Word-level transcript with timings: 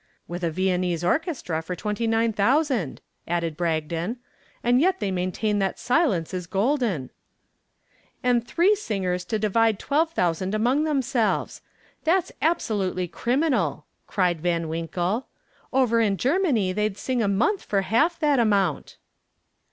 "With 0.27 0.43
a 0.43 0.49
Viennese 0.49 1.03
orchestra 1.03 1.61
for 1.61 1.75
twenty 1.75 2.07
nine 2.07 2.33
thousand!" 2.33 3.01
added 3.27 3.55
Bragdon. 3.55 4.17
"And 4.63 4.81
yet 4.81 4.99
they 4.99 5.11
maintain 5.11 5.59
that 5.59 5.77
silence 5.77 6.33
is 6.33 6.47
golden." 6.47 7.11
"And 8.23 8.43
three 8.47 8.73
singers 8.73 9.23
to 9.25 9.37
divide 9.37 9.77
twelve 9.77 10.11
thousand 10.11 10.55
among 10.55 10.85
themselves! 10.85 11.61
That's 12.03 12.31
absolutely 12.41 13.07
criminal," 13.07 13.85
cried 14.07 14.41
Van 14.41 14.67
Winkle. 14.67 15.27
"Over 15.71 16.01
in 16.01 16.17
Germany 16.17 16.73
they'd 16.73 16.97
sing 16.97 17.21
a 17.21 17.27
month 17.27 17.61
for 17.63 17.83
half 17.83 18.17
that 18.21 18.39
amount." 18.39 18.97